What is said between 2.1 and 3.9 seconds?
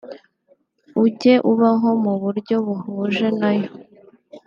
buryo buhuje na yo